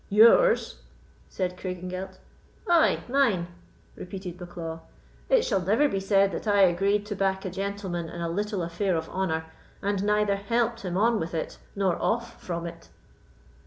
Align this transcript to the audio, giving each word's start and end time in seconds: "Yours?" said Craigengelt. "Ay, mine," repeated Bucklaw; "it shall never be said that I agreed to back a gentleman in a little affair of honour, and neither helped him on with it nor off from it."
"Yours?" 0.09 0.77
said 1.29 1.55
Craigengelt. 1.59 2.17
"Ay, 2.67 3.03
mine," 3.07 3.47
repeated 3.95 4.35
Bucklaw; 4.35 4.79
"it 5.29 5.45
shall 5.45 5.61
never 5.61 5.87
be 5.87 5.99
said 5.99 6.31
that 6.31 6.47
I 6.47 6.61
agreed 6.61 7.05
to 7.05 7.15
back 7.15 7.45
a 7.45 7.51
gentleman 7.51 8.09
in 8.09 8.19
a 8.19 8.27
little 8.27 8.63
affair 8.63 8.95
of 8.97 9.07
honour, 9.09 9.45
and 9.79 10.03
neither 10.03 10.37
helped 10.37 10.81
him 10.81 10.97
on 10.97 11.19
with 11.19 11.35
it 11.35 11.59
nor 11.75 12.01
off 12.01 12.41
from 12.41 12.65
it." 12.65 12.89